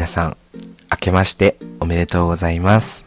[0.00, 0.36] 皆さん、
[0.90, 3.04] 明けましておめでとうございます。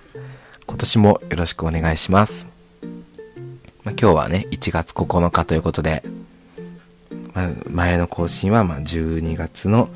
[0.68, 2.48] 今年もよろしくお願いします。
[3.84, 6.04] まあ、今日はね、1月9日ということで、
[7.34, 9.90] まあ、前の更新はま12月の、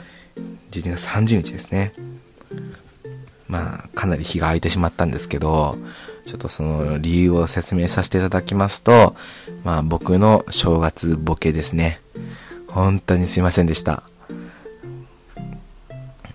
[0.71, 1.93] 12月30日ですね。
[3.47, 5.77] まあ、かなり日が空いてしまったんですけど、
[6.25, 9.15] ちょっとその理由を説明させていただきますと、
[9.63, 12.01] まあ僕の正月ボケですね。
[12.67, 14.01] 本当にすいませんでした。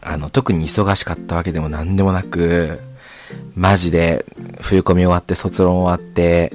[0.02, 2.80] あの、特に忙しかったわけでも何でもなく、
[3.55, 4.25] マジで
[4.61, 6.52] 冬込み終わって卒論終わって、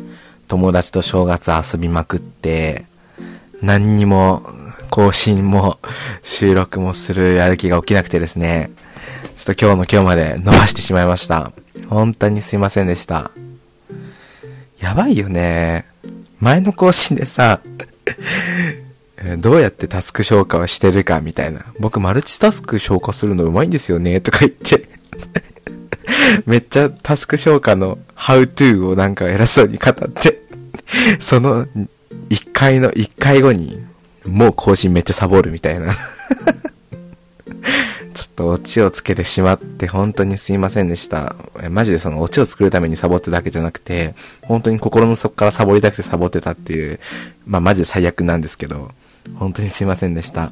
[0.48, 2.86] 友達と正月遊びまくって、
[3.62, 4.44] 何にも
[4.90, 5.80] 更新も
[6.22, 8.70] 収録もするやる気が起きなくてですね、
[9.36, 11.52] ちょっと今日の今日まで伸ばしてしまいました。
[11.90, 13.32] 本当にすいませんでした。
[14.80, 15.86] やばいよね。
[16.40, 17.62] 前の更新でさ、
[19.40, 21.66] どうやってタスク消化をしてるかみたいな。
[21.80, 24.88] 僕マルチタスク消化するのうまいんですよね、とか言って
[26.46, 30.42] めっちゃタスク消化の how to をなんか偉そうに語って
[31.20, 31.66] その
[32.30, 33.84] 1回の1回後に
[34.26, 35.94] もう更新めっちゃサボるみたいな
[38.18, 41.36] ちょっとオチをつけてしまって本当にすいませんでした。
[41.70, 47.00] マジでそのオチを作るためにサボってただけじゃなくて、本当に心の底からサボりたくてサボってたっていう、
[47.46, 48.92] まあマジで最悪なんですけど、
[49.36, 50.52] 本当にすいませんでした。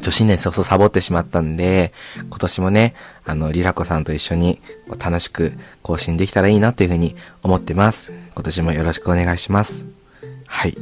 [0.00, 2.94] 女新年早々サボってしまったんで、今年もね、
[3.24, 4.60] あの、リラコさんと一緒に
[4.98, 8.12] 楽しく更新できたらいいなっていうふうに思ってます。
[8.34, 9.86] 今年もよろしくお願いします。
[10.46, 10.76] はい。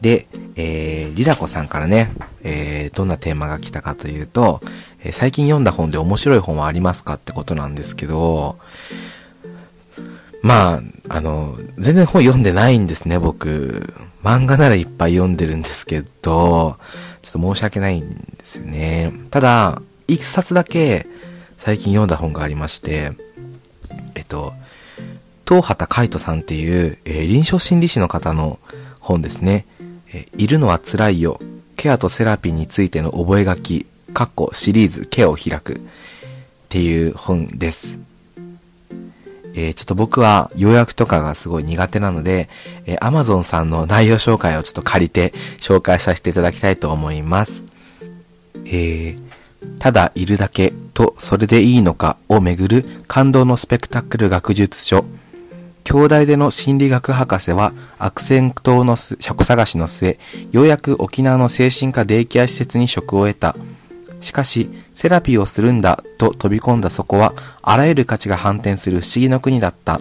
[0.00, 2.10] で、えー、リラコさんからね、
[2.42, 4.60] えー、どんなテーマが来たかというと、
[5.02, 8.58] えー、最近読んだ本で面白い本はありますかってことなんですけど、
[10.42, 13.92] まあ、あの、全然本読んでないんですね、僕。
[14.22, 19.12] 漫画ならいっぱい読んでるんですけど、ちょっと申し訳ないんですよね。
[19.30, 21.06] ただ、一冊だけ
[21.56, 23.12] 最近読んだ本がありまして、
[24.14, 24.52] えっと、
[25.46, 28.58] 東畑海人さんっていう、えー、臨床心理士の方の
[29.00, 29.66] 本ですね。
[30.12, 31.40] えいるのは辛いよ。
[31.76, 33.54] ケアとセラピーについての覚書、
[34.14, 35.78] カッコシリーズ、ケアを開くっ
[36.68, 37.98] ていう本です。
[39.58, 42.48] えー、ちょっと僕は予約とかがすごい苦手なので、
[42.86, 47.64] えー、Amazon さんの内容紹介をちょっと借りて紹介させていただきたいと思います。
[48.66, 49.20] えー、
[49.80, 55.04] ただいるだけとそれでいいのかをめぐる感動のスペクタクル学術書
[55.82, 60.18] 兄弟での心理学博士は悪戦島の職探しの末、
[60.52, 63.56] ようやく沖縄の精神科デイケア施設に職を得た。
[64.20, 70.00] しかし、セラピーをするんだと飛び込んだそこは、あらゆる価値が反転する不思議の国だった。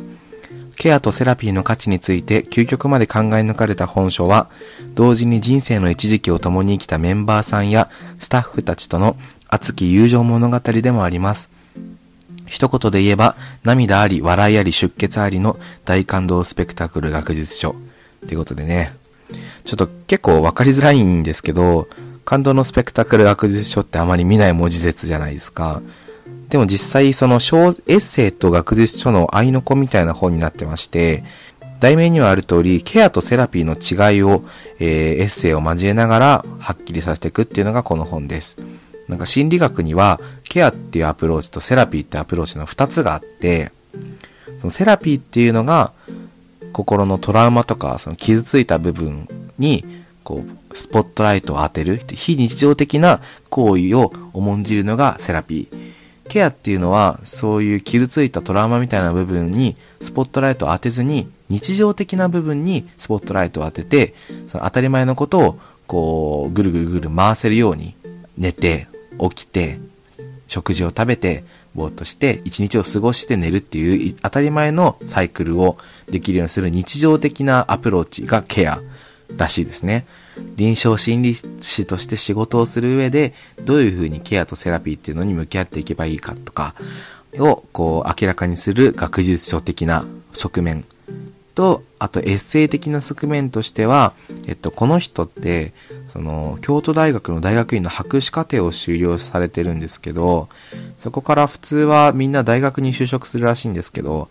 [0.76, 4.50] ケアとセラピーの価値について究極まで考え抜かれた本書は、
[4.94, 7.90] 同時に人生の一時期を共に生きたメンバーさんや
[8.20, 9.18] スタッフたちとの
[9.50, 11.50] 熱き友情物語でもあります。
[12.46, 17.76] 一言で言えば、涙あり、笑いあり、出血ありの大感動スペクタクル学術書。
[18.26, 18.94] ということでね。
[19.66, 21.90] ちょっと結構わかりづらいんですけど、
[22.28, 25.82] 感動のスペクタクル学術書ってあまり見ない文字列じゃないですか。
[26.50, 31.24] でも実際その小エッセイと学術書の愛の子みたいな本になってまして、
[31.80, 34.44] 題名にはある通り、ケアとセラピーの違いを、
[34.78, 38.58] えー、エッセイを交えながらはっきりさせていくっていうのがこの本です。
[39.08, 43.72] なんか心理学には、ケアっていうアプローチとセラピーってアプローチの二つがあって、
[44.58, 45.94] そのセラピーっていうのが、
[46.74, 49.97] 心のトラウマとか、その傷ついた部分に、
[50.28, 55.94] こう、スポットライトを当てる、非日常的な行為を重んじるのがセラピー。
[56.28, 64.16] ケアっていうのは、そういう傷ついたトラウマみたいな部分に、スポットライトを当てずに、日常的な部分にスポットライトを当てて、
[64.50, 67.96] その当たり前のことを、こう、ぐるぐるぐる回せるように
[68.38, 68.88] 寝て、
[69.22, 69.80] 起きて、
[70.48, 75.78] 食事を食べて、ぼーっとして、一日を過ごして寝るっていう当たり前のサイクルを
[76.12, 78.82] できるようにする日常的なアプローチがケア
[79.36, 80.06] らしいですね。
[80.56, 86.76] 臨床心理士として仕事をする上で、どういうふうにケアとセラピーっていうのに向き合っていけばいいかとか
[87.38, 90.86] を、こう、明らかにする学術書的な側面
[91.56, 94.14] と、あとエッセイ的な側面としては、
[94.46, 95.74] えっと、この人って、
[96.08, 100.50] その、京都大学の大学院の博士課程を修了されてるんですけど、
[101.00, 104.30] そこから普通はみんな大学に就職するらしいんですけど、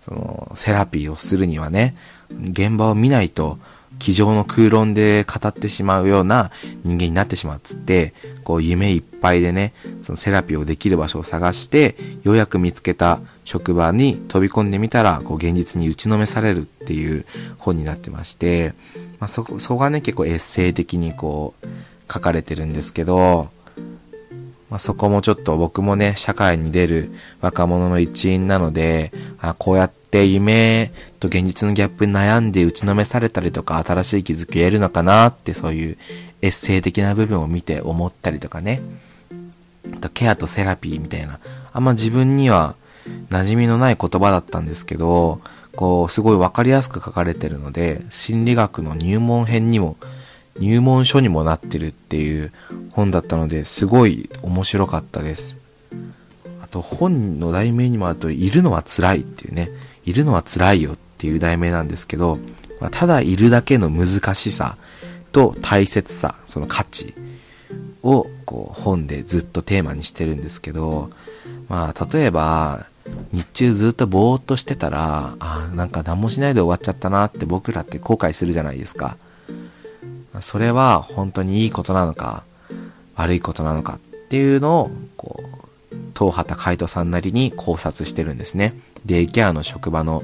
[0.00, 1.94] その、セラピーをするにはね、
[2.30, 3.58] 現場を見ないと、
[4.02, 6.50] 机上の空論で語ってしまうような
[6.82, 8.12] 人間になってしまうっつって、
[8.42, 9.72] こう夢いっぱいでね、
[10.02, 11.94] そのセラピーをできる場所を探して、
[12.24, 17.24] ようやく見つけた職場に飛び込んでみたら、こう現実に打ちのめされるっていう
[17.58, 18.74] 本になってまして、
[19.20, 21.66] まあ、そこ、そこがね、結構エッセイ的にこう、
[22.12, 23.50] 書かれてるんですけど、
[24.68, 35.98] まあ、そこもちょっと僕もね、社会に出る若者の一員なので、あこうやって夢と現実のギャップに悩んで打ちのめされたりとか、新しい気づきを得るのかなって、そういう
[36.42, 38.80] エッセイ的な部分を見て思ったりとかね。
[39.94, 41.38] あと、ケアとセラピーみたいな。
[41.72, 42.74] あんま自分には
[43.30, 45.40] 馴染みのない言葉だったんですけど、
[45.76, 49.96] こう、すごいわかりやすく書かれてるので、心理学の入門編にも
[50.58, 52.52] 入門書にもなってるっていう
[52.90, 55.56] 本だったのですごい面白かったです。
[56.62, 59.70] あと本の題名にもある通り、いるのは辛いっていうね、
[60.04, 62.38] いるのは辛いよっていう題名なんですけど、
[62.80, 64.76] まあ、ただいるだけの難しさ
[65.32, 67.14] と大切さ、その価値
[68.02, 71.10] をこう本でずっとテーマにしてるんですけど、
[71.68, 72.86] まあ例えば、
[73.32, 79.16] 日中ずっとぼーっとしてたら、あなんか何もしないで終わっちゃったなって僕らって後悔するじゃないですか。
[80.40, 82.44] それは本当にいいことなのか、
[83.14, 85.42] 悪いことなのかっていうのを、こ
[85.92, 88.74] う、東畑海人さんなりに考察してるんですね。
[89.04, 90.22] デイケアの職場の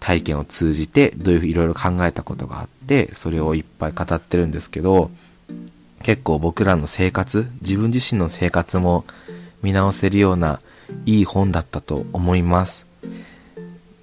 [0.00, 5.10] 体験を通じて、どういうふういろいろ考えたことがあって、それをいっぱい語ってるんですけど、
[6.02, 9.04] 結構僕らの生活、自分自身の生活も
[9.62, 10.60] 見直せるような
[11.06, 12.86] いい本だったと思います。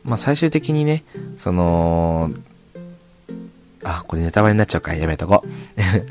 [0.04, 1.04] まあ最終的にね、
[1.38, 2.32] その、
[3.84, 5.48] あ、これネタバレになっちゃうからやめとこう。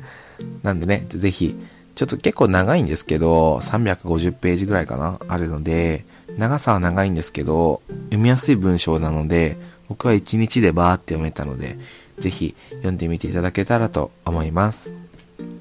[0.67, 1.55] なんでね、ぜひ、
[1.95, 6.05] ちょっと結構長いんですけど、350ページぐらいかな、あるので、
[6.39, 9.57] 長さは長いんですけど、読みやすい文章なので、
[9.89, 11.79] 僕は1日でバーって読めたので、
[12.19, 14.95] ぜひ読んでみていただけたらと思います。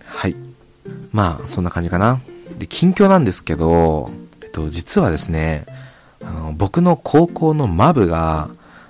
[0.05, 0.35] はい。
[1.11, 2.21] まあ、そんな感じかな。
[2.57, 4.11] で、近況なんですけど、
[4.41, 5.65] えっと、実はですね、
[6.21, 8.49] あの、僕の高校のマブが、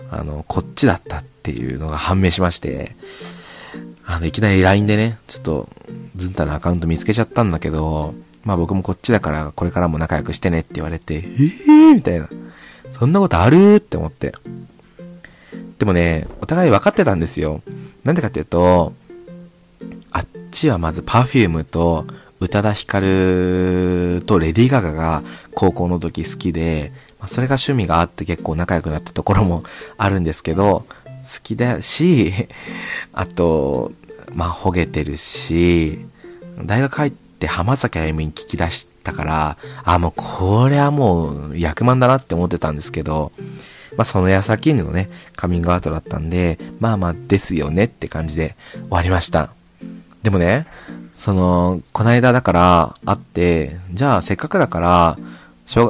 [0.10, 2.96] あの、こっちだったっていうのが判明しまして、
[4.06, 5.70] あの、いきなり LINE でね、ちょっと、
[6.16, 11.95] ズンタのアカウント見つけちゃったんだけど、まあ僕もこっちだからこれからも仲良くしてねって言われて、えー？
[11.95, 12.28] みたいな。
[12.92, 13.75] そんなことある？
[13.75, 14.34] って思って。
[15.80, 17.62] でもね、お互い分かってたんですよ。
[18.04, 18.94] なんでかっていうと、
[20.12, 22.06] あっちはまず Perfume と
[22.40, 25.24] 宇多田ヒカルとレディー・ガガが
[25.56, 29.63] 高校の時好きで、まあ、それが趣味があって結構仲良くなったところも
[29.98, 32.34] あるんですけど、好きだし、
[33.13, 33.94] あと、
[34.34, 36.00] まあ、ほげてるし、
[36.63, 37.12] 大学入っ
[37.44, 43.34] て浜崎あゆみに聞き出したから、あ、もうこれはもう役満だなって思ってたんですけど、
[43.98, 49.51] まあその矢先のね、カミングアウトだったんで、まあまあですよねって感じで終わりました。
[50.24, 50.66] でもね、
[51.13, 55.18] その、こないだだから会って、じゃあせっかくだから、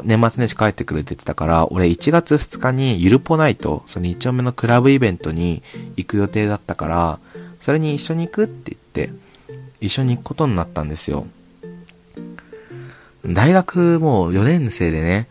[0.03, 5.61] 年末年始帰ってくるって言ってたから、俺1月2日にゆるぽナイト、その1丁目のクラブイベントに
[5.97, 7.19] 行く予定だったから、
[7.59, 9.13] それに一緒に行くって言って、
[9.81, 11.27] 一緒に行くことになったんですよ。
[13.25, 15.27] 大学もう4年生でね、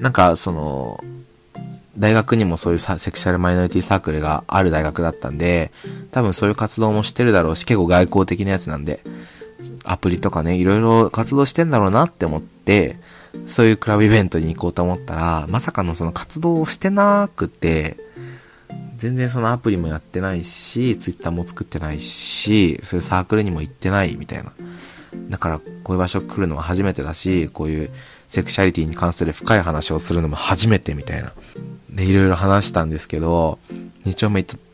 [0.00, 1.02] なんかその、
[1.98, 5.72] 大学にもそういうセクシャルマイノリティサークルがある大学だったんで、
[6.10, 9.00] 多分そういう活動もしてるだろうし、結構外交的なやつなんで、
[9.84, 12.98] アプリとかね、いろいろ活動してんだろうなって思って、
[13.46, 17.96] そういうクラブイベントに行こうと思ったら、まさかのその活動をしてなくて、
[18.96, 24.52] 全然そのアプリもやってないし、ツイッターも作ってないし、そういうサークルにも行ってないみたいな。
[25.28, 27.90] だから、こういう場所来るのは初めてだし、こういう
[28.28, 31.32] セクシャリティに関する深い話をするのも初めてみたいな。
[31.90, 33.58] で、いろいろ話したんですけど、
[34.04, 34.66] 2丁目行った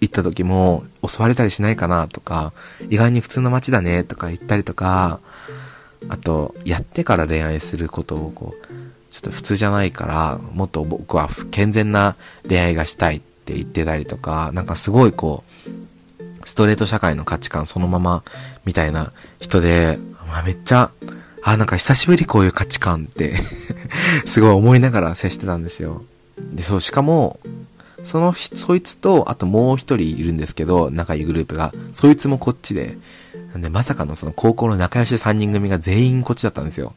[0.00, 2.52] 行った時も襲われたりしないかなとか、
[2.88, 5.20] 意外に普通の街だねとか言ったりとか、
[6.08, 8.66] あと、やってから恋愛することをこう、
[9.10, 12.16] ちょっと普通じゃないから、もっと僕は健全な
[12.48, 15.70] 恋愛がしたいって言ってたりとか、なんかすごいこう、
[16.44, 18.22] ストレート社会の価値観そのまま
[18.64, 20.90] みたいな人で、まあ、めっちゃ、
[21.42, 23.34] あ、なんか久しぶりこういう価値観って
[24.26, 26.02] すごい思いながら接してたんですよ。
[26.52, 27.40] で、そう、しかも、
[28.04, 32.96] その、そいつと、あともう一人いるんですけど、仲いいグループが、そいつもこっちで、
[33.52, 36.94] なんでまさかのその高校の仲良し3人組が全員こっちだったんですよ。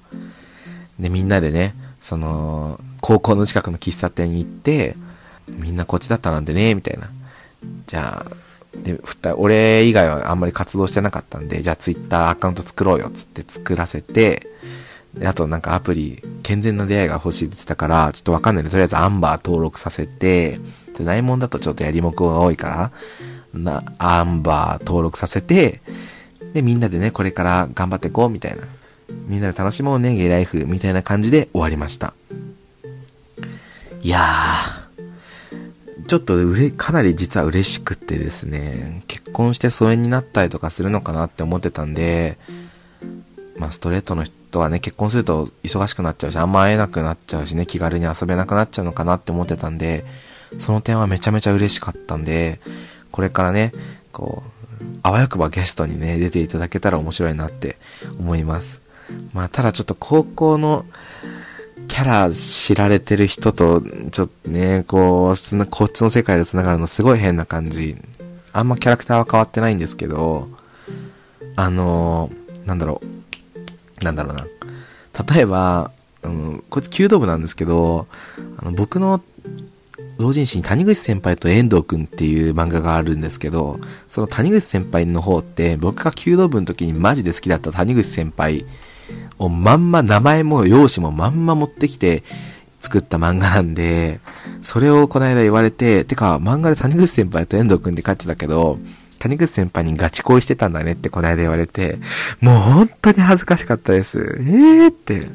[0.99, 4.95] で、みんなでね、その、高校の近くの喫茶店に行って、
[5.47, 7.09] みんなこっちだったなんでね、みたいな。
[7.87, 8.31] じゃあ、
[8.75, 14.47] で、ふた、俺以外はあんまり活動してなかったんで、じゃあツイッターアカウント作ろうよ、つって作らせて、
[15.13, 20.59] で、あとなんかアプリ、健全な出会いが欲しいって言ってたから、ちょっとわかんないんで、とりあえずアンバー登録させて、
[20.97, 22.91] で内門だとちょっとやりもくが多いから、
[23.53, 25.81] な、アンバー登録させて、
[26.53, 28.63] で、みんなでね、これから頑張っていこう、みたいな。
[29.27, 32.13] みんなで楽しもうね、ゲイライフ、みたいな感じで終わりました。
[34.01, 34.60] いやー、
[36.11, 42.37] ちょっとうれ、かなり実は嬉しくってですね、結婚して疎遠になったりとかするのかなって思ってたんで、
[43.55, 50.03] まあ、ストレートのとはね、結婚すると忙しくなっちゃうし、あんま会えなくなっちゃうしね、気軽に遊べなくなっちゃうのかなって思ってたんで、
[50.59, 52.59] その点はめちゃめちゃ嬉しかったんで、
[53.13, 53.71] これからね、
[54.11, 54.43] こ
[54.81, 57.77] う、あわよくばゲストにね、出ていただけたら面白いなって
[58.19, 58.81] 思います。
[59.31, 60.85] まあ、ただちょっと高校の
[61.87, 67.95] キャラ知られてる人と、ちょっとね、こう、こっちの世界で繋がるのすごい変な感じ。
[68.53, 70.49] あんまキャラクターは変わってないんですけど、
[71.55, 72.29] あの、
[72.65, 73.01] なんだろ
[74.01, 74.03] う。
[74.03, 74.45] なんだろうな。
[75.35, 75.91] 例えば、
[76.23, 78.07] うん、こいつ弓道部なんですけど、
[78.57, 79.21] あの僕の
[80.19, 88.65] 同人誌に谷口先輩と遠藤くんっていう漫画があるんですけど、その谷口先輩の方って僕が弓道部の時にマジで好きだった谷口先輩
[89.41, 92.23] をまんま名前も容姿もまんま持ってきて
[92.79, 94.19] 作った漫画なんで、
[94.61, 98.79] それをこの間言われて、てか漫画で谷口先輩と遠藤くんで書いてたけど、
[99.19, 101.99] 谷口先輩にガチ恋してたんだねってこの間言われて、
[102.39, 104.37] もう本当に恥ずかしかったです。
[104.39, 105.27] えーって。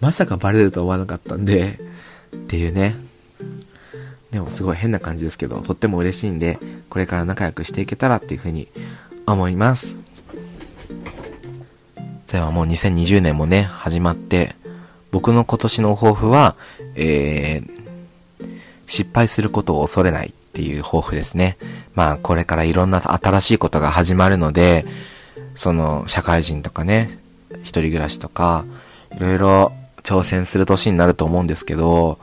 [0.00, 1.78] まさかバレると思わなかったんで、
[2.34, 2.94] っていうね。
[4.30, 6.58] でもすごい変な感じですけど、とっても嬉しいんで、
[6.88, 8.66] これから仲良くしていけたらっていうふうに
[9.26, 10.00] 思います。
[12.32, 14.56] ではもう2020年もね、始まって、
[15.10, 16.56] 僕の今年の抱負は、
[16.94, 21.58] えー、失敗することを恐れないっていう抱負ですね。
[21.94, 24.86] まあ、これからいろんな新しいことが始まるので、
[25.54, 27.10] その、社会人とかね、
[27.64, 28.64] 一人暮らしとか、
[29.14, 29.72] いろいろ
[30.02, 32.18] 挑戦する年になると思うんですけど、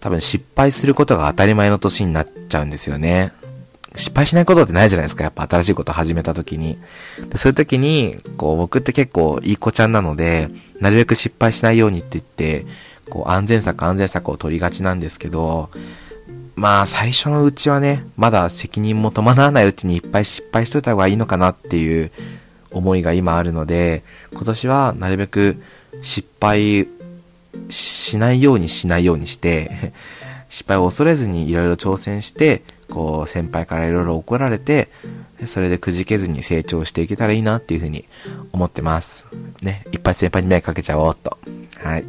[0.00, 3.32] 多分失敗することが当たり前の年になっちゃうんですよね。
[3.96, 5.24] 失敗しないことってないじゃないですか。
[5.24, 6.78] やっぱ新しいこと始めた時に。
[7.34, 10.48] そういう時に、こう僕って結構いい子ちゃんなので、
[10.80, 12.66] なるべく失敗しないようにって言って、
[13.08, 15.70] こう安全策安全策を取りがちなんですけど、
[16.54, 22.12] まあ最初のうちはね、まだ責任も伴わないうちにいっぱい失敗しといた方がいいのかなっていう
[22.70, 25.60] 思いが今あるので、今年はなるべく
[26.02, 26.86] 失敗
[27.68, 29.92] しないようにしないようにして、
[30.48, 34.88] 失敗を恐れずにいろいろ挑戦して、こう、先輩からいろいろ怒られて、
[35.46, 38.04] それでくじけずに成長していけたらいいなっていうふうに
[38.52, 39.24] 思ってます。
[39.62, 41.38] ね、いっぱい先輩に迷惑かけちゃおうと。
[41.82, 42.04] はい。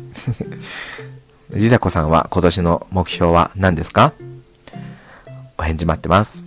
[1.55, 4.13] ジダコさんは今年の目標は何ですか？
[5.57, 6.43] お返事待ってます。